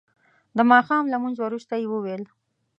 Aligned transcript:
د 0.57 0.59
ماښام 0.71 1.03
لمونځ 1.13 1.37
وروسته 1.41 1.73
یې 1.81 1.87
وویل. 1.89 2.23